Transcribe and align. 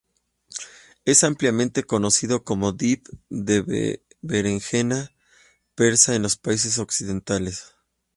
Es 1.05 1.23
ampliamente 1.23 1.83
conocido 1.83 2.43
como 2.43 2.71
Dip 2.71 3.05
de 3.29 4.01
berenjena 4.21 5.11
persa 5.75 6.15
en 6.15 6.23
los 6.23 6.37
países 6.37 6.79
occidentales. 6.79 7.75